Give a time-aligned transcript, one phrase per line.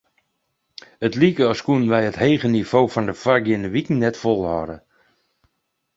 [1.07, 4.77] It like as koene wy it hege nivo fan de foargeande wiken net folhâlde.